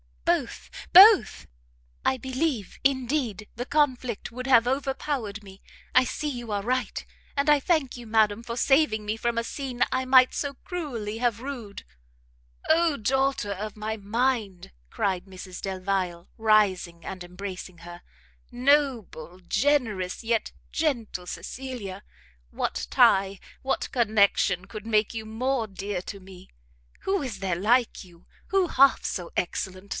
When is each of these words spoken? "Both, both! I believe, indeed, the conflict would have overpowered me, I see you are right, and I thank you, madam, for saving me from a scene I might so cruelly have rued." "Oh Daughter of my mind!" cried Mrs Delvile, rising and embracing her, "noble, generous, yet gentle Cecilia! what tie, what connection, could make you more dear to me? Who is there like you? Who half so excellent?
"Both, 0.25 0.69
both! 0.93 1.45
I 2.05 2.17
believe, 2.17 2.79
indeed, 2.85 3.47
the 3.57 3.65
conflict 3.65 4.31
would 4.31 4.47
have 4.47 4.65
overpowered 4.67 5.43
me, 5.43 5.61
I 5.93 6.05
see 6.05 6.29
you 6.29 6.51
are 6.51 6.63
right, 6.63 7.05
and 7.37 7.49
I 7.49 7.59
thank 7.59 7.97
you, 7.97 8.07
madam, 8.07 8.41
for 8.41 8.55
saving 8.57 9.05
me 9.05 9.15
from 9.17 9.37
a 9.37 9.43
scene 9.43 9.83
I 9.91 10.05
might 10.05 10.33
so 10.33 10.55
cruelly 10.63 11.17
have 11.19 11.41
rued." 11.41 11.83
"Oh 12.67 12.97
Daughter 12.97 13.51
of 13.51 13.75
my 13.75 13.97
mind!" 13.97 14.71
cried 14.89 15.25
Mrs 15.25 15.61
Delvile, 15.61 16.29
rising 16.37 17.05
and 17.05 17.23
embracing 17.23 17.79
her, 17.79 18.01
"noble, 18.51 19.41
generous, 19.47 20.23
yet 20.23 20.53
gentle 20.71 21.27
Cecilia! 21.27 22.03
what 22.49 22.87
tie, 22.89 23.37
what 23.61 23.91
connection, 23.91 24.65
could 24.65 24.87
make 24.87 25.13
you 25.13 25.25
more 25.25 25.67
dear 25.67 26.01
to 26.03 26.19
me? 26.19 26.49
Who 27.01 27.21
is 27.21 27.39
there 27.39 27.55
like 27.57 28.03
you? 28.05 28.25
Who 28.47 28.67
half 28.67 29.03
so 29.03 29.31
excellent? 29.37 29.89